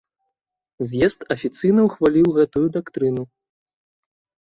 [0.91, 3.23] З'езд афіцыйна ўхваліў гэтую дактрыну.